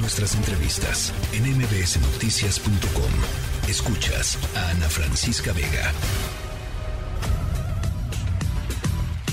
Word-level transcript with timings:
nuestras 0.00 0.34
entrevistas 0.34 1.12
en 1.32 1.44
mbsnoticias.com. 1.56 3.68
Escuchas 3.68 4.38
a 4.56 4.70
Ana 4.70 4.88
Francisca 4.88 5.52
Vega. 5.52 5.92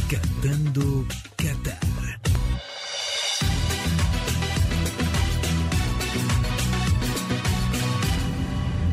Cantando 0.10 1.06
Qatar. 1.36 1.80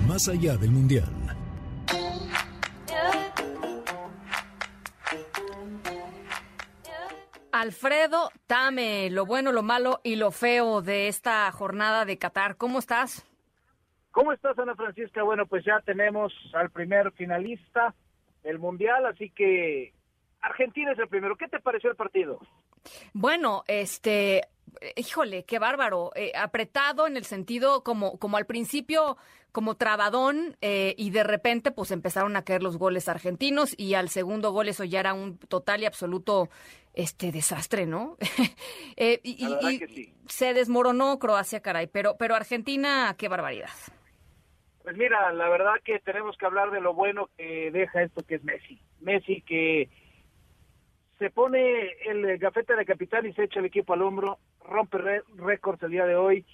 Más 0.07 0.29
allá 0.29 0.57
del 0.57 0.71
Mundial. 0.71 1.22
Alfredo 7.63 8.33
Tame, 8.49 9.09
lo 9.09 9.25
bueno, 9.25 9.53
lo 9.53 9.63
malo 9.63 10.01
y 10.03 10.17
lo 10.17 10.33
feo 10.33 10.83
de 10.83 11.07
esta 11.07 11.49
jornada 11.53 12.05
de 12.05 12.19
Qatar. 12.19 12.57
¿Cómo 12.57 12.81
estás? 12.81 13.25
¿Cómo 14.11 14.33
estás, 14.33 14.59
Ana 14.59 14.75
Francisca? 14.75 15.23
Bueno, 15.23 15.47
pues 15.47 15.65
ya 15.65 15.79
tenemos 15.87 16.33
al 16.55 16.71
primer 16.71 17.13
finalista 17.13 17.95
del 18.43 18.59
Mundial, 18.59 19.07
así 19.07 19.31
que 19.31 19.93
Argentina 20.41 20.91
es 20.91 20.99
el 20.99 21.07
primero. 21.07 21.37
¿Qué 21.37 21.47
te 21.47 21.61
pareció 21.61 21.89
el 21.89 21.95
partido? 21.95 22.41
Bueno, 23.13 23.63
este, 23.69 24.43
híjole, 24.97 25.45
qué 25.45 25.59
bárbaro. 25.59 26.11
Eh, 26.15 26.33
apretado 26.37 27.07
en 27.07 27.17
el 27.17 27.25
sentido 27.25 27.83
como, 27.83 28.19
como 28.19 28.37
al 28.37 28.47
principio, 28.47 29.17
como 29.53 29.77
trabadón, 29.77 30.57
eh, 30.61 30.95
y 30.97 31.11
de 31.11 31.25
repente 31.25 31.71
pues 31.71 31.91
empezaron 31.91 32.37
a 32.37 32.45
caer 32.45 32.63
los 32.63 32.79
goles 32.79 33.09
argentinos 33.09 33.75
y 33.79 33.95
al 33.95 34.09
segundo 34.09 34.53
gol 34.53 34.69
eso 34.69 34.85
ya 34.85 35.01
era 35.01 35.15
un 35.15 35.39
total 35.39 35.83
y 35.83 35.87
absoluto 35.87 36.49
este 36.95 37.33
desastre, 37.33 37.87
¿no? 37.87 38.17
eh, 38.97 39.21
y, 39.23 39.47
y 39.47 40.15
se 40.27 40.55
desmoronó 40.55 41.19
Croacia, 41.19 41.61
caray, 41.61 41.87
pero, 41.87 42.17
pero 42.19 42.35
Argentina, 42.35 43.15
qué 43.19 43.29
barbaridad. 43.29 43.71
Pues 44.83 44.97
mira, 44.97 45.33
la 45.33 45.49
verdad 45.49 45.75
que 45.85 46.01
tenemos 46.01 46.37
que 46.37 46.47
hablar 46.47 46.71
de 46.71 46.81
lo 46.81 46.93
bueno 46.93 47.29
que 47.37 47.71
deja 47.71 48.03
esto 48.03 48.23
que 48.27 48.37
es 48.37 48.45
Messi. 48.45 48.81
Messi 49.01 49.43
que 49.43 49.89
se 51.19 51.31
pone 51.31 51.93
el 52.05 52.37
gafete 52.39 52.75
de 52.75 52.85
capitán 52.85 53.25
y 53.27 53.33
se 53.33 53.45
echa 53.45 53.61
el 53.61 53.67
equipo 53.67 53.93
al 53.93 54.03
hombro, 54.03 54.39
rompe 54.69 54.99
récords 55.37 55.83
el 55.83 55.91
día 55.91 56.07
de 56.07 56.17
hoy, 56.17 56.45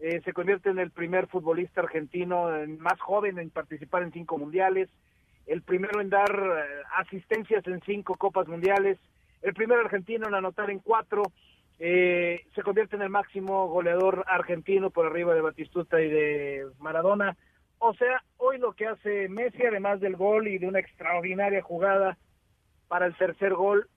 eh, 0.00 0.20
se 0.24 0.32
convierte 0.32 0.70
en 0.70 0.78
el 0.78 0.90
primer 0.90 1.26
futbolista 1.26 1.80
argentino 1.80 2.48
más 2.78 3.00
joven 3.00 3.38
en 3.38 3.50
participar 3.50 4.02
en 4.02 4.12
cinco 4.12 4.38
mundiales, 4.38 4.88
el 5.46 5.62
primero 5.62 6.00
en 6.00 6.10
dar 6.10 6.30
eh, 6.30 6.82
asistencias 6.96 7.66
en 7.66 7.80
cinco 7.82 8.14
copas 8.16 8.46
mundiales, 8.46 8.98
el 9.42 9.54
primer 9.54 9.78
argentino 9.78 10.28
en 10.28 10.34
anotar 10.34 10.70
en 10.70 10.78
cuatro, 10.78 11.22
eh, 11.80 12.44
se 12.54 12.62
convierte 12.62 12.96
en 12.96 13.02
el 13.02 13.10
máximo 13.10 13.68
goleador 13.68 14.24
argentino 14.26 14.90
por 14.90 15.06
arriba 15.06 15.34
de 15.34 15.40
Batistuta 15.40 16.00
y 16.00 16.08
de 16.08 16.66
Maradona. 16.78 17.36
O 17.78 17.94
sea, 17.94 18.22
hoy 18.36 18.58
lo 18.58 18.72
que 18.72 18.86
hace 18.86 19.28
Messi, 19.28 19.62
además 19.64 20.00
del 20.00 20.16
gol 20.16 20.48
y 20.48 20.58
de 20.58 20.66
una 20.66 20.80
extraordinaria 20.80 21.62
jugada 21.62 22.18
para 22.88 23.06
el 23.06 23.16
tercer 23.16 23.54
gol, 23.54 23.88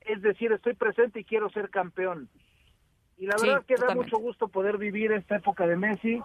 es 0.00 0.20
decir, 0.22 0.50
estoy 0.52 0.74
presente 0.74 1.20
y 1.20 1.24
quiero 1.24 1.48
ser 1.50 1.70
campeón. 1.70 2.28
Y 3.22 3.26
la 3.26 3.36
verdad 3.40 3.60
es 3.60 3.66
que 3.66 3.76
da 3.76 3.94
mucho 3.94 4.18
gusto 4.18 4.48
poder 4.48 4.78
vivir 4.78 5.12
esta 5.12 5.36
época 5.36 5.64
de 5.64 5.76
Messi 5.76 6.20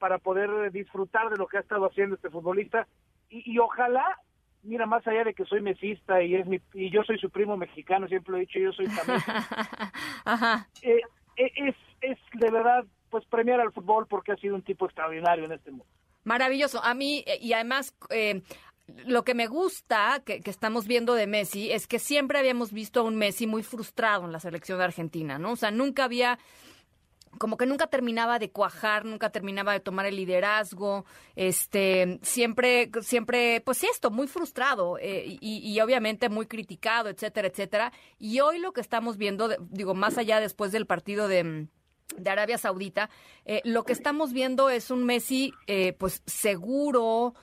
para 0.00 0.18
poder 0.18 0.72
disfrutar 0.72 1.30
de 1.30 1.36
lo 1.36 1.46
que 1.46 1.58
ha 1.58 1.60
estado 1.60 1.86
haciendo 1.86 2.16
este 2.16 2.28
futbolista 2.28 2.88
y, 3.30 3.56
ojalá, 3.60 4.04
mira, 4.64 4.84
más 4.84 5.06
allá 5.06 5.22
de 5.22 5.32
que 5.32 5.44
soy 5.44 5.60
mesista 5.60 6.20
y 6.24 6.34
es 6.34 6.44
mi, 6.44 6.60
y 6.74 6.90
yo 6.90 7.04
soy 7.04 7.18
su 7.18 7.30
primo 7.30 7.56
mexicano, 7.56 8.08
siempre 8.08 8.32
lo 8.32 8.38
he 8.38 8.40
dicho, 8.40 8.58
yo 8.58 8.72
soy 8.72 8.86
también. 8.88 9.20
Eh, 10.82 11.02
eh, 11.36 11.52
es, 11.54 11.76
es 12.00 12.18
de 12.34 12.50
verdad 12.50 12.84
pues 13.08 13.24
premiar 13.26 13.60
al 13.60 13.72
fútbol 13.72 14.08
porque 14.08 14.32
ha 14.32 14.36
sido 14.36 14.56
un 14.56 14.62
tipo 14.62 14.86
extraordinario 14.86 15.44
en 15.44 15.52
este 15.52 15.70
mundo. 15.70 15.86
Maravilloso. 16.24 16.82
A 16.82 16.94
mí, 16.94 17.22
eh, 17.28 17.38
y 17.40 17.52
además, 17.52 17.94
eh, 18.10 18.42
lo 18.86 19.24
que 19.24 19.34
me 19.34 19.46
gusta 19.46 20.22
que, 20.24 20.40
estamos 20.44 20.86
viendo 20.86 21.14
de 21.14 21.26
Messi 21.26 21.72
es 21.72 21.86
que 21.86 21.98
siempre 21.98 22.38
habíamos 22.38 22.72
visto 22.72 23.00
a 23.00 23.02
un 23.02 23.16
Messi 23.16 23.46
muy 23.46 23.62
frustrado 23.62 24.24
en 24.24 24.32
la 24.32 24.40
selección 24.40 24.78
de 24.78 24.84
Argentina, 24.84 25.38
¿no? 25.38 25.52
O 25.52 25.56
sea, 25.56 25.70
nunca 25.70 26.04
había 26.04 26.38
como 27.38 27.58
que 27.58 27.66
nunca 27.66 27.86
terminaba 27.88 28.38
de 28.38 28.50
cuajar, 28.50 29.04
nunca 29.04 29.28
terminaba 29.28 29.74
de 29.74 29.80
tomar 29.80 30.06
el 30.06 30.16
liderazgo, 30.16 31.04
este, 31.34 32.18
siempre, 32.22 32.90
siempre, 33.02 33.60
pues 33.60 33.84
esto, 33.84 34.10
muy 34.10 34.26
frustrado 34.26 34.96
eh, 34.98 35.36
y, 35.40 35.78
obviamente 35.80 36.30
muy 36.30 36.46
criticado, 36.46 37.10
etcétera, 37.10 37.48
etcétera. 37.48 37.92
Y 38.18 38.40
hoy 38.40 38.58
lo 38.58 38.72
que 38.72 38.80
estamos 38.80 39.18
viendo, 39.18 39.50
digo, 39.68 39.94
más 39.94 40.16
allá 40.16 40.40
después 40.40 40.72
del 40.72 40.86
partido 40.86 41.28
de 41.28 41.68
de 42.16 42.30
Arabia 42.30 42.56
Saudita, 42.56 43.10
eh, 43.44 43.60
lo 43.64 43.84
que 43.84 43.92
estamos 43.92 44.32
viendo 44.32 44.70
es 44.70 44.90
un 44.90 45.04
Messi, 45.04 45.52
eh, 45.66 45.92
pues 45.92 46.22
seguro, 46.26 47.34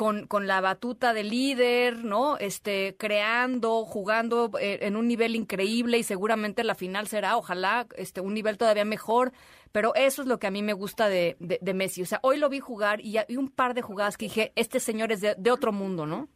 con, 0.00 0.26
con 0.26 0.46
la 0.46 0.62
batuta 0.62 1.12
de 1.12 1.24
líder, 1.24 2.06
¿no? 2.06 2.38
Este, 2.38 2.96
creando, 2.98 3.84
jugando 3.84 4.50
eh, 4.58 4.78
en 4.80 4.96
un 4.96 5.06
nivel 5.06 5.36
increíble 5.36 5.98
y 5.98 6.04
seguramente 6.04 6.64
la 6.64 6.74
final 6.74 7.06
será, 7.06 7.36
ojalá, 7.36 7.86
este, 7.98 8.22
un 8.22 8.32
nivel 8.32 8.56
todavía 8.56 8.86
mejor. 8.86 9.32
Pero 9.72 9.94
eso 9.94 10.22
es 10.22 10.28
lo 10.28 10.38
que 10.38 10.46
a 10.46 10.50
mí 10.50 10.62
me 10.62 10.72
gusta 10.72 11.10
de, 11.10 11.36
de, 11.38 11.74
Messi. 11.74 12.00
O 12.00 12.06
sea, 12.06 12.18
hoy 12.22 12.38
lo 12.38 12.48
vi 12.48 12.60
jugar 12.60 13.02
y, 13.02 13.18
y, 13.28 13.36
un 13.36 13.50
par 13.50 13.74
de 13.74 13.82
jugadas 13.82 14.16
que 14.16 14.24
dije, 14.24 14.52
este 14.56 14.80
señor 14.80 15.12
es 15.12 15.20
de, 15.20 15.34
de 15.36 15.50
otro 15.50 15.70
mundo, 15.70 16.06
¿no? 16.06 16.30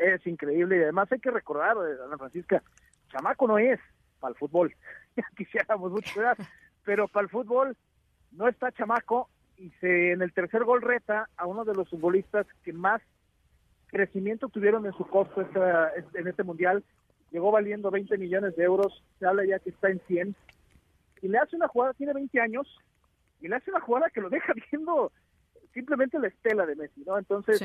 Es 0.00 0.26
increíble 0.26 0.78
y 0.78 0.82
además 0.84 1.12
hay 1.12 1.20
que 1.20 1.30
recordar, 1.30 1.76
eh, 1.76 1.98
Ana 2.02 2.16
Francisca, 2.16 2.62
chamaco 3.10 3.46
no 3.46 3.58
es 3.58 3.78
para 4.20 4.30
el 4.30 4.38
fútbol. 4.38 4.74
Ya 5.16 5.24
quisiéramos 5.36 5.92
mucho, 5.92 6.18
pero 6.86 7.08
para 7.08 7.24
el 7.24 7.30
fútbol 7.30 7.76
no 8.32 8.48
está 8.48 8.72
chamaco 8.72 9.28
y 9.58 9.70
se 9.80 10.12
en 10.12 10.22
el 10.22 10.32
tercer 10.32 10.64
gol 10.64 10.82
reta 10.82 11.28
a 11.36 11.46
uno 11.46 11.64
de 11.64 11.74
los 11.74 11.88
futbolistas 11.88 12.46
que 12.62 12.72
más 12.72 13.00
crecimiento 13.86 14.48
tuvieron 14.48 14.84
en 14.86 14.92
su 14.92 15.06
costo 15.06 15.40
esta, 15.40 15.92
en 16.14 16.26
este 16.26 16.42
mundial. 16.42 16.84
Llegó 17.30 17.50
valiendo 17.50 17.90
20 17.90 18.18
millones 18.18 18.56
de 18.56 18.64
euros, 18.64 19.02
se 19.18 19.26
habla 19.26 19.44
ya 19.44 19.58
que 19.58 19.70
está 19.70 19.88
en 19.88 20.00
100. 20.06 20.34
Y 21.22 21.28
le 21.28 21.38
hace 21.38 21.56
una 21.56 21.68
jugada, 21.68 21.94
tiene 21.94 22.12
20 22.12 22.40
años, 22.40 22.66
y 23.40 23.48
le 23.48 23.56
hace 23.56 23.70
una 23.70 23.80
jugada 23.80 24.10
que 24.10 24.20
lo 24.20 24.28
deja 24.28 24.52
viendo 24.70 25.12
simplemente 25.72 26.18
la 26.18 26.28
estela 26.28 26.66
de 26.66 26.76
Messi, 26.76 27.02
¿no? 27.04 27.18
Entonces, 27.18 27.62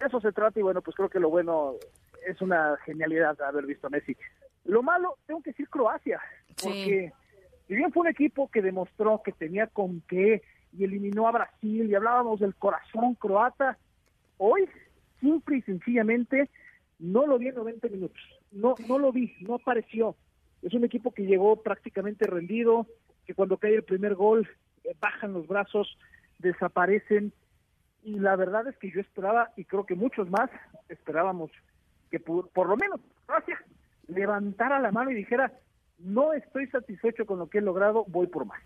eso 0.00 0.20
se 0.20 0.32
trata 0.32 0.58
y 0.58 0.62
bueno, 0.62 0.82
pues 0.82 0.96
creo 0.96 1.08
que 1.08 1.20
lo 1.20 1.30
bueno 1.30 1.74
es 2.26 2.40
una 2.40 2.76
genialidad 2.84 3.40
haber 3.42 3.66
visto 3.66 3.86
a 3.86 3.90
Messi. 3.90 4.16
Lo 4.64 4.82
malo, 4.82 5.18
tengo 5.26 5.42
que 5.42 5.50
decir 5.50 5.68
Croacia, 5.68 6.20
porque 6.62 7.12
si 7.66 7.74
bien 7.74 7.92
fue 7.92 8.02
un 8.02 8.08
equipo 8.08 8.50
que 8.50 8.62
demostró 8.62 9.20
que 9.22 9.32
tenía 9.32 9.66
con 9.66 10.00
qué, 10.02 10.42
y 10.76 10.84
eliminó 10.84 11.28
a 11.28 11.32
Brasil 11.32 11.88
y 11.88 11.94
hablábamos 11.94 12.40
del 12.40 12.54
corazón 12.54 13.14
croata. 13.14 13.78
Hoy, 14.38 14.68
simple 15.20 15.58
y 15.58 15.62
sencillamente, 15.62 16.50
no 16.98 17.26
lo 17.26 17.38
vi 17.38 17.48
en 17.48 17.54
90 17.54 17.88
minutos. 17.88 18.20
No, 18.50 18.74
no 18.88 18.98
lo 18.98 19.12
vi, 19.12 19.34
no 19.40 19.54
apareció. 19.54 20.16
Es 20.62 20.74
un 20.74 20.84
equipo 20.84 21.12
que 21.12 21.26
llegó 21.26 21.62
prácticamente 21.62 22.26
rendido, 22.26 22.86
que 23.26 23.34
cuando 23.34 23.58
cae 23.58 23.74
el 23.74 23.84
primer 23.84 24.14
gol 24.14 24.48
eh, 24.84 24.94
bajan 25.00 25.32
los 25.32 25.46
brazos, 25.46 25.96
desaparecen. 26.38 27.32
Y 28.02 28.18
la 28.18 28.36
verdad 28.36 28.66
es 28.66 28.76
que 28.78 28.90
yo 28.90 29.00
esperaba, 29.00 29.50
y 29.56 29.64
creo 29.64 29.86
que 29.86 29.94
muchos 29.94 30.28
más 30.28 30.50
esperábamos, 30.88 31.50
que 32.10 32.20
por, 32.20 32.48
por 32.48 32.68
lo 32.68 32.76
menos 32.76 33.00
Croacia 33.26 33.58
levantara 34.08 34.78
la 34.80 34.92
mano 34.92 35.10
y 35.10 35.14
dijera, 35.14 35.52
no 35.98 36.32
estoy 36.32 36.66
satisfecho 36.66 37.24
con 37.24 37.38
lo 37.38 37.48
que 37.48 37.58
he 37.58 37.62
logrado, 37.62 38.04
voy 38.08 38.26
por 38.26 38.44
más. 38.44 38.60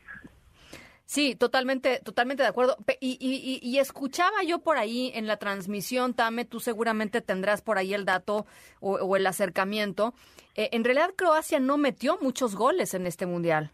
Sí, 1.09 1.35
totalmente, 1.37 2.01
totalmente 2.05 2.43
de 2.43 2.51
acuerdo. 2.51 2.77
Y, 3.01 3.17
y, 3.19 3.67
y, 3.67 3.79
escuchaba 3.79 4.43
yo 4.47 4.59
por 4.59 4.77
ahí 4.77 5.11
en 5.15 5.27
la 5.27 5.39
transmisión, 5.39 6.13
Tame, 6.13 6.45
tú 6.45 6.61
seguramente 6.61 7.23
tendrás 7.23 7.63
por 7.63 7.79
ahí 7.79 7.95
el 7.95 8.05
dato 8.05 8.45
o, 8.81 9.17
el 9.17 9.27
acercamiento. 9.27 10.13
Eh, 10.55 10.69
en 10.73 10.85
realidad 10.85 11.15
Croacia 11.17 11.61
no 11.61 11.79
metió 11.79 12.19
muchos 12.21 12.55
goles 12.55 12.93
en 12.93 13.07
este 13.07 13.25
mundial. 13.25 13.71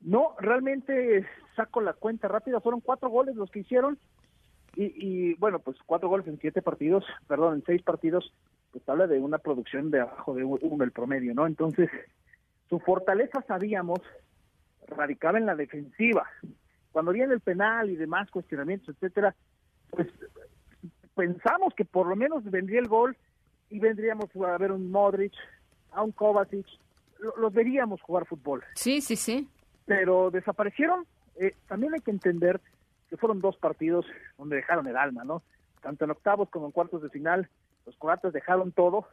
No, 0.00 0.34
realmente 0.40 1.24
saco 1.54 1.80
la 1.80 1.92
cuenta 1.92 2.26
rápida, 2.26 2.60
fueron 2.60 2.80
cuatro 2.80 3.08
goles 3.08 3.36
los 3.36 3.52
que 3.52 3.60
hicieron. 3.60 3.96
Y, 4.74 4.86
y 4.96 5.34
bueno, 5.34 5.60
pues 5.60 5.76
cuatro 5.86 6.08
goles 6.08 6.26
en 6.26 6.40
siete 6.40 6.60
partidos, 6.60 7.04
perdón, 7.28 7.54
en 7.54 7.64
seis 7.66 7.82
partidos, 7.82 8.34
pues 8.72 8.82
habla 8.88 9.06
de 9.06 9.20
una 9.20 9.38
producción 9.38 9.92
de 9.92 10.00
abajo 10.00 10.34
de 10.34 10.42
uno 10.42 10.82
el 10.82 10.90
promedio, 10.90 11.34
¿no? 11.34 11.46
Entonces, 11.46 11.88
su 12.68 12.80
fortaleza 12.80 13.44
sabíamos 13.46 14.00
radicaba 14.88 15.38
en 15.38 15.46
la 15.46 15.54
defensiva. 15.54 16.26
Cuando 16.92 17.12
viene 17.12 17.34
el 17.34 17.40
penal 17.40 17.90
y 17.90 17.96
demás 17.96 18.30
cuestionamientos, 18.30 18.94
etcétera, 18.96 19.34
pues 19.90 20.08
pensamos 21.14 21.74
que 21.74 21.84
por 21.84 22.06
lo 22.06 22.16
menos 22.16 22.44
vendría 22.44 22.80
el 22.80 22.88
gol 22.88 23.16
y 23.70 23.78
vendríamos 23.78 24.28
a 24.36 24.58
ver 24.58 24.72
un 24.72 24.90
Modric, 24.90 25.32
a 25.92 26.02
un 26.02 26.12
Kovacic, 26.12 26.66
los 27.36 27.52
veríamos 27.52 28.00
jugar 28.02 28.26
fútbol. 28.26 28.64
Sí, 28.74 29.00
sí, 29.00 29.16
sí. 29.16 29.48
Pero 29.86 30.30
desaparecieron. 30.30 31.06
Eh, 31.36 31.54
también 31.66 31.94
hay 31.94 32.00
que 32.00 32.10
entender 32.10 32.60
que 33.08 33.16
fueron 33.16 33.40
dos 33.40 33.56
partidos 33.56 34.06
donde 34.36 34.56
dejaron 34.56 34.86
el 34.86 34.96
alma, 34.96 35.24
¿no? 35.24 35.42
Tanto 35.82 36.04
en 36.04 36.10
octavos 36.10 36.50
como 36.50 36.66
en 36.66 36.72
cuartos 36.72 37.02
de 37.02 37.10
final, 37.10 37.48
los 37.86 37.96
croatas 37.96 38.32
dejaron 38.32 38.72
todo, 38.72 39.08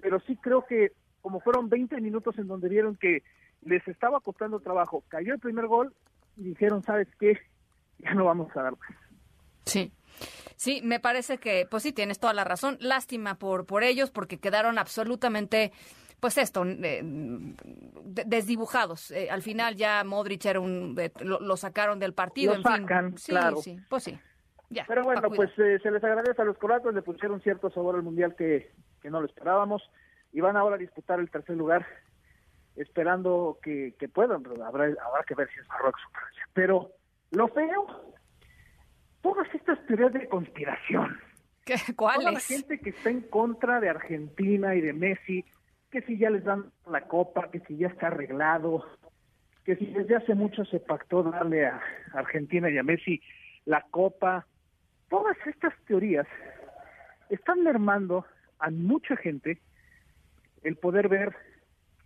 pero 0.00 0.20
sí 0.20 0.36
creo 0.36 0.64
que 0.66 0.92
como 1.26 1.40
fueron 1.40 1.68
20 1.68 2.00
minutos 2.00 2.38
en 2.38 2.46
donde 2.46 2.68
vieron 2.68 2.94
que 2.94 3.24
les 3.62 3.86
estaba 3.88 4.20
costando 4.20 4.60
trabajo. 4.60 5.02
Cayó 5.08 5.34
el 5.34 5.40
primer 5.40 5.66
gol 5.66 5.92
y 6.36 6.44
dijeron, 6.44 6.84
¿sabes 6.84 7.08
qué? 7.18 7.36
Ya 7.98 8.14
no 8.14 8.26
vamos 8.26 8.56
a 8.56 8.62
dar 8.62 8.72
más. 8.78 8.90
Sí. 9.64 9.90
Sí, 10.54 10.82
me 10.84 11.00
parece 11.00 11.38
que, 11.38 11.66
pues 11.68 11.82
sí, 11.82 11.92
tienes 11.92 12.20
toda 12.20 12.32
la 12.32 12.44
razón. 12.44 12.76
Lástima 12.78 13.40
por, 13.40 13.66
por 13.66 13.82
ellos, 13.82 14.12
porque 14.12 14.38
quedaron 14.38 14.78
absolutamente, 14.78 15.72
pues 16.20 16.38
esto, 16.38 16.64
eh, 16.64 17.00
desdibujados. 18.04 19.10
Eh, 19.10 19.28
al 19.28 19.42
final 19.42 19.74
ya 19.74 20.04
Modric 20.04 20.44
era 20.44 20.60
un, 20.60 20.94
lo, 21.22 21.56
sacaron 21.56 21.98
del 21.98 22.14
partido. 22.14 22.54
Lo 22.54 22.62
sacan, 22.62 23.18
Sí, 23.18 23.32
claro. 23.32 23.56
sí, 23.56 23.80
pues 23.88 24.04
sí. 24.04 24.16
Ya, 24.70 24.84
Pero 24.86 25.02
bueno, 25.02 25.28
pues 25.34 25.50
eh, 25.58 25.80
se 25.82 25.90
les 25.90 26.04
agradece 26.04 26.40
a 26.40 26.44
los 26.44 26.58
croatas, 26.58 26.94
le 26.94 27.02
pusieron 27.02 27.40
cierto 27.40 27.68
sabor 27.70 27.96
al 27.96 28.02
Mundial 28.04 28.36
que, 28.36 28.70
que 29.02 29.10
no 29.10 29.20
lo 29.20 29.26
esperábamos 29.26 29.82
y 30.36 30.40
van 30.42 30.54
ahora 30.54 30.76
a 30.76 30.78
disputar 30.78 31.18
el 31.18 31.30
tercer 31.30 31.56
lugar 31.56 31.86
esperando 32.76 33.58
que, 33.62 33.94
que 33.98 34.06
puedan, 34.06 34.44
habrá, 34.62 34.84
habrá 34.84 35.24
que 35.26 35.34
ver 35.34 35.48
si 35.48 35.58
es 35.58 35.66
Marruecos 35.66 36.02
o 36.06 36.10
Francia. 36.10 36.42
Pero 36.52 36.90
lo 37.30 37.48
feo, 37.48 38.12
todas 39.22 39.48
estas 39.54 39.82
teorías 39.86 40.12
de 40.12 40.28
conspiración, 40.28 41.18
¿Cuáles? 41.96 42.20
toda 42.20 42.32
la 42.32 42.40
gente 42.40 42.78
que 42.80 42.90
está 42.90 43.08
en 43.08 43.22
contra 43.22 43.80
de 43.80 43.88
Argentina 43.88 44.74
y 44.74 44.82
de 44.82 44.92
Messi, 44.92 45.42
que 45.90 46.02
si 46.02 46.18
ya 46.18 46.28
les 46.28 46.44
dan 46.44 46.70
la 46.86 47.08
copa, 47.08 47.50
que 47.50 47.60
si 47.60 47.78
ya 47.78 47.86
está 47.86 48.08
arreglado, 48.08 48.84
que 49.64 49.76
si 49.76 49.86
desde 49.86 50.16
hace 50.16 50.34
mucho 50.34 50.66
se 50.66 50.80
pactó 50.80 51.22
darle 51.22 51.64
a 51.64 51.80
Argentina 52.12 52.68
y 52.68 52.76
a 52.76 52.82
Messi 52.82 53.22
la 53.64 53.80
copa, 53.90 54.46
todas 55.08 55.38
estas 55.46 55.72
teorías 55.86 56.26
están 57.30 57.62
mermando 57.64 58.26
a 58.58 58.70
mucha 58.70 59.16
gente 59.16 59.62
el 60.66 60.76
poder 60.76 61.08
ver 61.08 61.34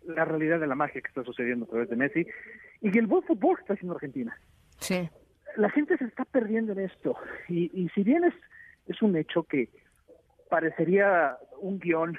la 0.05 0.25
realidad 0.25 0.61
de 0.61 0.67
la 0.67 0.75
magia 0.75 1.01
que 1.01 1.09
está 1.09 1.25
sucediendo 1.25 1.65
a 1.65 1.69
través 1.69 1.89
de 1.89 1.97
Messi 1.97 2.27
y 2.83 2.99
el 2.99 3.07
buen 3.07 3.23
fútbol 3.23 3.57
que 3.57 3.63
está 3.63 3.75
haciendo 3.75 3.95
Argentina. 3.95 4.39
Sí. 4.79 5.09
La 5.57 5.71
gente 5.71 5.97
se 5.97 6.05
está 6.05 6.25
perdiendo 6.27 6.73
en 6.73 6.81
esto 6.81 7.17
y, 7.49 7.71
y 7.73 7.89
si 7.91 8.03
bien 8.03 8.25
es, 8.25 8.35
es 8.87 9.01
un 9.01 9.17
hecho 9.17 9.45
que 9.45 9.71
parecería 10.51 11.39
un 11.61 11.79
guion 11.79 12.19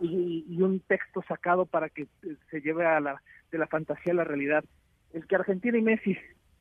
y, 0.00 0.44
y, 0.48 0.62
un 0.62 0.80
texto 0.80 1.22
sacado 1.28 1.66
para 1.66 1.88
que 1.88 2.06
se 2.50 2.60
lleve 2.60 2.86
a 2.86 3.00
la, 3.00 3.22
de 3.50 3.58
la 3.58 3.66
fantasía 3.66 4.12
a 4.12 4.16
la 4.16 4.24
realidad, 4.24 4.64
el 5.12 5.26
que 5.26 5.36
Argentina 5.36 5.76
y 5.76 5.82
Messi 5.82 6.16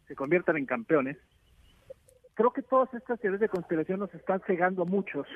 se 0.08 0.16
conviertan 0.16 0.58
en 0.58 0.66
campeones, 0.66 1.18
creo 2.34 2.52
que 2.52 2.64
todas 2.64 2.92
estas 2.94 3.20
teorías 3.20 3.42
de 3.42 3.50
conspiración 3.50 4.00
nos 4.00 4.14
están 4.14 4.42
cegando 4.48 4.84
a 4.84 4.86
muchos. 4.86 5.28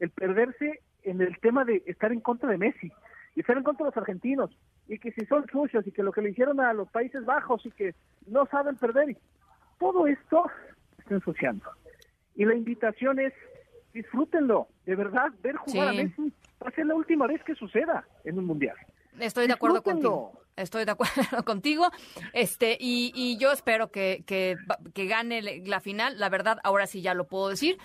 El 0.00 0.10
perderse 0.10 0.80
en 1.10 1.20
el 1.20 1.38
tema 1.40 1.64
de 1.64 1.82
estar 1.86 2.12
en 2.12 2.20
contra 2.20 2.50
de 2.50 2.58
Messi 2.58 2.90
y 3.34 3.40
estar 3.40 3.56
en 3.56 3.62
contra 3.62 3.84
de 3.84 3.90
los 3.90 3.96
argentinos 3.96 4.50
y 4.88 4.98
que 4.98 5.12
si 5.12 5.24
son 5.26 5.46
sucios 5.50 5.86
y 5.86 5.92
que 5.92 6.02
lo 6.02 6.12
que 6.12 6.22
le 6.22 6.30
hicieron 6.30 6.60
a 6.60 6.72
los 6.72 6.88
Países 6.90 7.24
Bajos 7.24 7.64
y 7.66 7.70
que 7.70 7.94
no 8.26 8.46
saben 8.46 8.76
perder. 8.76 9.16
Todo 9.78 10.06
esto 10.06 10.44
está 10.98 11.14
ensuciando. 11.14 11.64
Y 12.34 12.44
la 12.44 12.54
invitación 12.54 13.18
es, 13.20 13.32
disfrútenlo, 13.92 14.68
de 14.86 14.96
verdad, 14.96 15.28
ver 15.42 15.56
jugar 15.56 15.92
Sí. 15.94 16.00
a 16.00 16.04
Messi 16.04 16.32
va 16.62 16.68
a 16.68 16.72
ser 16.72 16.86
la 16.86 16.94
última 16.94 17.26
vez 17.26 17.42
que 17.44 17.54
suceda 17.54 18.04
en 18.24 18.38
un 18.38 18.46
mundial. 18.46 18.76
Estoy 19.20 19.46
de 19.46 19.52
acuerdo 19.52 19.82
contigo. 19.82 20.32
Estoy 20.56 20.84
de 20.84 20.90
acuerdo 20.90 21.14
contigo. 21.44 21.88
Este, 22.32 22.76
y, 22.80 23.12
y 23.14 23.38
yo 23.38 23.52
espero 23.52 23.90
que, 23.90 24.24
que, 24.26 24.56
que 24.94 25.06
gane 25.06 25.40
la 25.64 25.80
final. 25.80 26.18
La 26.18 26.28
verdad, 26.28 26.58
ahora 26.64 26.86
sí 26.86 27.00
ya 27.02 27.14
lo 27.14 27.26
puedo 27.28 27.48
decir. 27.48 27.78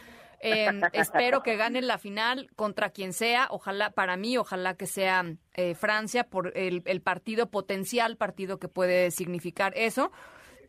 Eh, 0.46 0.82
espero 0.92 1.42
que 1.42 1.56
gane 1.56 1.82
la 1.82 1.98
final 1.98 2.50
contra 2.58 2.90
quien 2.90 3.14
sea. 3.14 3.48
Ojalá, 3.50 3.92
para 3.92 4.18
mí, 4.18 4.38
ojalá 4.38 4.76
que 4.76 4.88
sea 4.88 5.24
eh, 5.54 5.74
Francia 5.74 6.26
por 6.26 6.58
el, 6.58 6.84
el 6.86 7.02
partido 7.02 7.50
potencial, 7.50 8.18
partido 8.18 8.60
que 8.60 8.68
puede 8.68 9.10
significar 9.12 9.72
eso. 9.78 10.12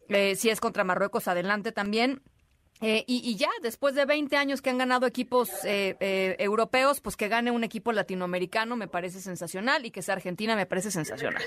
Eh, 0.08 0.36
si 0.36 0.48
es 0.48 0.60
contra 0.60 0.84
Marruecos, 0.84 1.26
adelante 1.26 1.72
también. 1.72 2.22
Eh, 2.80 3.04
y, 3.06 3.28
y 3.28 3.36
ya, 3.36 3.48
después 3.62 3.94
de 3.94 4.04
20 4.04 4.36
años 4.36 4.62
que 4.62 4.70
han 4.70 4.78
ganado 4.78 5.06
equipos 5.06 5.64
eh, 5.64 5.96
eh, 6.00 6.36
europeos, 6.38 7.00
pues 7.00 7.16
que 7.16 7.28
gane 7.28 7.50
un 7.50 7.64
equipo 7.64 7.92
latinoamericano 7.92 8.76
me 8.76 8.88
parece 8.88 9.20
sensacional 9.20 9.86
y 9.86 9.90
que 9.90 10.02
sea 10.02 10.14
Argentina 10.14 10.54
me 10.54 10.66
parece 10.66 10.90
sensacional. 10.90 11.42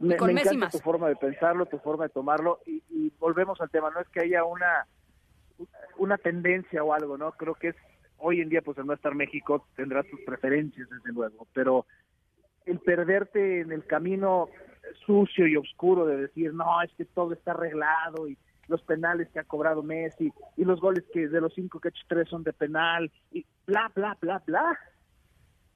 Me, 0.00 0.16
con 0.16 0.32
me 0.32 0.40
encanta 0.40 0.58
más. 0.58 0.72
tu 0.72 0.78
forma 0.78 1.08
de 1.08 1.16
pensarlo, 1.16 1.66
tu 1.66 1.78
forma 1.78 2.04
de 2.04 2.10
tomarlo 2.10 2.60
y, 2.66 2.82
y 2.90 3.12
volvemos 3.18 3.60
al 3.60 3.70
tema. 3.70 3.90
No 3.90 4.00
es 4.00 4.08
que 4.08 4.20
haya 4.20 4.44
una 4.44 4.86
una 5.98 6.18
tendencia 6.18 6.82
o 6.82 6.92
algo, 6.92 7.16
¿no? 7.16 7.32
Creo 7.32 7.54
que 7.54 7.68
es 7.68 7.76
hoy 8.18 8.40
en 8.40 8.48
día, 8.48 8.62
pues 8.62 8.78
al 8.78 8.86
no 8.86 8.92
estar 8.94 9.14
México 9.14 9.66
tendrá 9.76 10.02
sus 10.04 10.20
preferencias, 10.22 10.88
desde 10.88 11.12
luego, 11.12 11.46
pero 11.52 11.86
el 12.66 12.78
perderte 12.80 13.60
en 13.60 13.72
el 13.72 13.84
camino 13.86 14.48
sucio 15.06 15.46
y 15.46 15.56
oscuro 15.56 16.06
de 16.06 16.16
decir, 16.16 16.54
no, 16.54 16.80
es 16.82 16.92
que 16.96 17.04
todo 17.04 17.32
está 17.32 17.52
arreglado 17.52 18.28
y 18.28 18.38
los 18.68 18.82
penales 18.82 19.28
que 19.30 19.40
ha 19.40 19.44
cobrado 19.44 19.82
Messi 19.82 20.32
y 20.56 20.64
los 20.64 20.80
goles 20.80 21.04
que 21.12 21.28
de 21.28 21.40
los 21.40 21.52
cinco 21.54 21.80
que 21.80 21.88
ha 21.88 21.90
hecho 21.90 22.04
tres 22.08 22.28
son 22.28 22.42
de 22.42 22.52
penal 22.52 23.12
y 23.30 23.44
bla, 23.66 23.90
bla, 23.94 24.16
bla, 24.20 24.42
bla, 24.46 24.78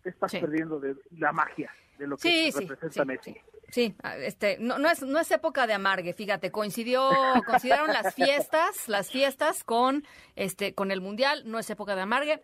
te 0.03 0.11
estás 0.11 0.33
Sí. 0.33 0.41
perdiendo 0.41 0.81
de 0.81 0.97
la 1.19 1.33
magia 1.33 1.71
de 1.99 2.06
lo 2.06 2.17
que 2.17 2.23
Sí, 2.23 2.53
sí, 2.53 2.61
representa 2.67 3.03
sí, 3.03 3.06
Messi. 3.06 3.33
sí. 3.35 3.41
Sí, 3.71 3.95
ah, 4.03 4.17
este, 4.17 4.56
no, 4.61 4.79
no 4.79 4.89
es, 4.89 5.03
no 5.03 5.19
es 5.19 5.31
época 5.31 5.67
de 5.67 5.75
amargue, 5.75 6.15
fíjate, 6.15 6.50
coincidió, 6.50 7.11
coincidieron 7.47 7.89
las 7.89 8.15
fiestas, 8.15 8.89
las 8.89 9.11
fiestas 9.11 9.62
con, 9.62 10.05
este, 10.37 10.75
con 10.75 10.91
el 10.91 11.03
mundial, 11.03 11.43
no 11.45 11.59
es 11.59 11.69
época 11.69 11.95
de 11.95 12.00
amargue. 12.03 12.41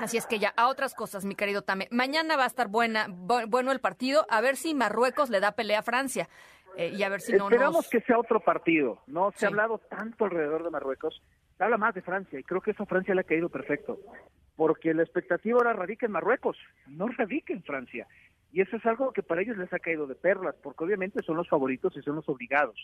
Así 0.00 0.16
es 0.16 0.26
que 0.26 0.40
ya, 0.40 0.52
a 0.56 0.66
otras 0.66 0.94
cosas, 0.94 1.24
mi 1.24 1.36
querido 1.36 1.62
Tame. 1.62 1.86
Mañana 1.92 2.36
va 2.36 2.44
a 2.44 2.48
estar 2.48 2.66
buena, 2.66 3.06
bu- 3.06 3.48
bueno 3.48 3.70
el 3.70 3.78
partido, 3.80 4.26
a 4.28 4.40
ver 4.40 4.56
si 4.56 4.74
Marruecos 4.74 5.30
le 5.30 5.38
da 5.38 5.52
pelea 5.52 5.80
a 5.80 5.82
Francia. 5.82 6.28
eh, 6.76 6.88
y 6.88 7.04
a 7.04 7.08
ver 7.08 7.20
si 7.20 7.30
no 7.34 7.44
Esperamos 7.44 7.76
nos... 7.84 7.88
que 7.88 8.00
sea 8.00 8.18
otro 8.18 8.40
partido. 8.40 9.00
No 9.06 9.30
se 9.30 9.38
Sí. 9.40 9.44
ha 9.44 9.48
hablado 9.48 9.78
tanto 9.78 10.24
alrededor 10.24 10.64
de 10.64 10.70
Marruecos. 10.70 11.22
Se 11.56 11.62
habla 11.62 11.76
más 11.78 11.94
de 11.94 12.02
Francia 12.02 12.36
y 12.36 12.42
creo 12.42 12.60
que 12.60 12.72
eso 12.72 12.82
a 12.82 12.86
Francia 12.86 13.14
le 13.14 13.20
ha 13.20 13.24
caído 13.24 13.48
perfecto. 13.48 14.00
Porque 14.56 14.92
la 14.92 15.04
expectativa 15.04 15.56
ahora 15.58 15.72
radica 15.72 16.06
en 16.06 16.10
Marruecos, 16.12 16.56
no 16.88 17.06
radica 17.06 17.52
en 17.52 17.62
Francia. 17.62 18.08
Y 18.54 18.60
eso 18.60 18.76
es 18.76 18.86
algo 18.86 19.12
que 19.12 19.24
para 19.24 19.42
ellos 19.42 19.56
les 19.56 19.72
ha 19.72 19.80
caído 19.80 20.06
de 20.06 20.14
perlas, 20.14 20.54
porque 20.62 20.84
obviamente 20.84 21.20
son 21.24 21.36
los 21.36 21.48
favoritos 21.48 21.96
y 21.96 22.02
son 22.02 22.14
los 22.14 22.28
obligados. 22.28 22.78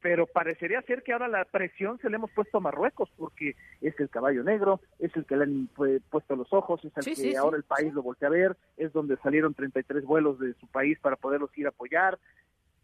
Pero 0.00 0.26
parecería 0.26 0.82
ser 0.82 1.04
que 1.04 1.12
ahora 1.12 1.28
la 1.28 1.44
presión 1.44 1.96
se 2.00 2.10
le 2.10 2.16
hemos 2.16 2.32
puesto 2.32 2.58
a 2.58 2.60
Marruecos, 2.60 3.08
porque 3.16 3.54
es 3.80 3.98
el 4.00 4.10
caballo 4.10 4.42
negro, 4.42 4.80
es 4.98 5.14
el 5.14 5.24
que 5.24 5.36
le 5.36 5.44
han 5.44 5.68
pu- 5.68 6.02
puesto 6.10 6.34
los 6.34 6.52
ojos, 6.52 6.84
es 6.84 6.92
el 6.96 7.04
Sí, 7.04 7.10
que 7.10 7.16
sí, 7.16 7.30
sí. 7.30 7.36
ahora 7.36 7.56
el 7.56 7.62
país 7.62 7.94
lo 7.94 8.02
voltea 8.02 8.26
a 8.26 8.32
ver, 8.32 8.56
es 8.76 8.92
donde 8.92 9.16
salieron 9.18 9.54
33 9.54 10.02
vuelos 10.04 10.40
de 10.40 10.54
su 10.54 10.66
país 10.66 10.98
para 10.98 11.14
poderlos 11.14 11.56
ir 11.56 11.66
a 11.66 11.68
apoyar 11.68 12.18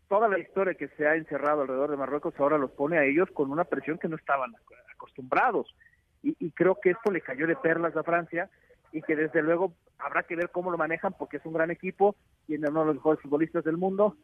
toda 0.08 0.28
la 0.28 0.38
historia 0.38 0.74
que 0.74 0.88
se 0.96 1.08
ha 1.08 1.16
encerrado 1.16 1.62
alrededor 1.62 1.90
de 1.90 1.96
Marruecos 1.96 2.34
ahora 2.38 2.56
los 2.56 2.70
pone 2.70 2.98
a 2.98 3.04
ellos 3.04 3.28
con 3.32 3.50
una 3.50 3.64
presión 3.64 3.98
que 3.98 4.08
no 4.08 4.14
estaban 4.16 4.52
ac- 4.52 4.92
acostumbrados. 4.94 5.74
Y, 6.22 6.36
y 6.38 6.52
creo 6.52 6.78
que 6.80 6.90
esto 6.90 7.10
le 7.10 7.20
cayó 7.20 7.48
de 7.48 7.56
perlas 7.56 7.96
a 7.96 8.04
Francia 8.04 8.48
y 8.92 9.02
que 9.02 9.16
desde 9.16 9.42
luego 9.42 9.72
habrá 9.98 10.22
que 10.22 10.36
ver 10.36 10.50
cómo 10.50 10.70
lo 10.70 10.78
manejan 10.78 11.14
porque 11.18 11.38
es 11.38 11.46
un 11.46 11.54
gran 11.54 11.70
equipo, 11.70 12.16
tiene 12.46 12.68
uno 12.68 12.80
de 12.80 12.86
los 12.86 12.94
mejores 12.96 13.22
futbolistas 13.22 13.64
del 13.64 13.76
mundo, 13.76 14.16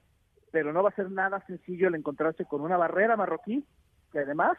pero 0.50 0.72
no 0.72 0.82
va 0.82 0.90
a 0.90 0.94
ser 0.94 1.10
nada 1.10 1.44
sencillo 1.46 1.88
el 1.88 1.94
encontrarse 1.94 2.44
con 2.44 2.60
una 2.60 2.76
barrera 2.76 3.16
marroquí 3.16 3.64
que 4.12 4.20
además, 4.20 4.56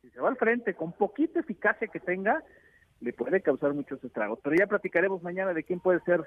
si 0.00 0.10
se 0.10 0.20
va 0.20 0.28
al 0.28 0.36
frente 0.36 0.74
con 0.74 0.92
poquita 0.92 1.40
eficacia 1.40 1.88
que 1.88 2.00
tenga, 2.00 2.42
le 3.00 3.12
puede 3.12 3.40
causar 3.40 3.74
muchos 3.74 4.02
estragos. 4.04 4.38
Pero 4.42 4.56
ya 4.56 4.66
platicaremos 4.66 5.22
mañana 5.22 5.52
de 5.52 5.64
quién 5.64 5.80
puede 5.80 6.00
ser 6.00 6.22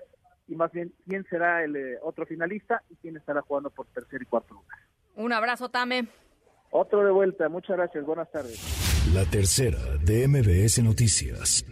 y 0.48 0.56
más 0.56 0.72
bien 0.72 0.94
quién 1.08 1.26
será 1.30 1.64
el 1.64 1.76
eh, 1.76 1.98
otro 2.04 2.26
finalista 2.26 2.84
y 2.90 2.96
quién 2.96 3.18
estará 3.18 3.42
jugando 3.42 3.70
por 3.70 3.88
tercer 3.88 4.22
y 4.22 4.26
cuarto 4.26 4.54
lugar. 4.56 4.80
Un 5.16 5.32
abrazo, 5.32 5.70
Tame. 5.70 6.08
Otro 6.72 7.06
de 7.06 7.12
vuelta, 7.12 7.48
muchas 7.48 7.78
gracias, 7.78 8.06
buenas 8.06 8.30
tardes. 8.32 9.12
La 9.14 9.24
tercera 9.24 9.78
de 10.04 10.28
MBS 10.28 10.84
Noticias. 10.84 11.64